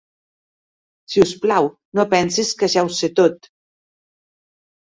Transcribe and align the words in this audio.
Si 1.15 1.21
us 1.25 1.33
plau, 1.43 1.69
no 1.99 2.07
pensis 2.15 2.55
que 2.63 2.71
ja 2.77 2.85
ho 2.89 2.91
sé 3.03 3.11
tot. 3.21 3.49